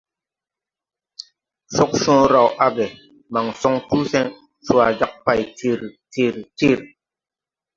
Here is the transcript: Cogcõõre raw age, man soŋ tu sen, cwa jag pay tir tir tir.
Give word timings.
Cogcõõre 1.75 2.31
raw 2.31 2.49
age, 2.67 2.87
man 3.33 3.47
soŋ 3.61 3.75
tu 3.89 3.97
sen, 4.11 4.27
cwa 4.65 4.85
jag 4.99 5.13
pay 5.25 5.41
tir 5.57 5.79
tir 6.13 6.35
tir. 6.57 6.79